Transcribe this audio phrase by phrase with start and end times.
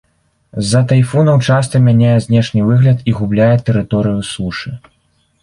[0.61, 4.69] З-за тайфунаў часта мяняе знешні выгляд і губляе тэрыторыю сушы.